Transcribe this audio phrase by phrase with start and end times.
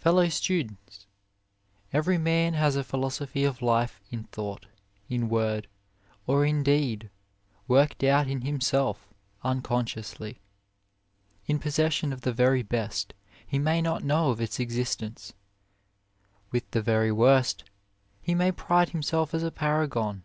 [0.00, 1.06] PELLOW STUDENTS
[1.92, 4.64] Every man has a philo sophy of life in thought,
[5.10, 5.68] in word,
[6.26, 7.10] or in deed,
[7.68, 9.12] worked out in himself
[9.44, 10.38] unconsciously.
[11.44, 13.12] In possession of the very best,
[13.46, 15.34] he may not know of its existence;
[16.50, 17.64] with the very worst
[18.22, 20.22] he may pride himself as a paragon.